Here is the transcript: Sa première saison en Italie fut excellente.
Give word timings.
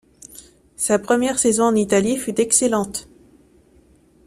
Sa 0.77 0.97
première 0.97 1.37
saison 1.37 1.65
en 1.65 1.75
Italie 1.75 2.17
fut 2.17 2.41
excellente. 2.41 3.07